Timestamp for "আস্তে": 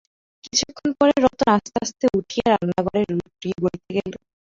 1.55-1.77, 1.81-2.05